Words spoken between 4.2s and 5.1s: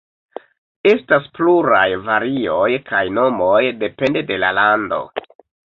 de la lando.